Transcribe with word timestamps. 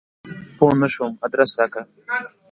پوه 0.57 0.73
نه 0.81 0.87
شوم 0.93 1.13
ادرس 1.25 1.51
راکړه! 1.59 1.83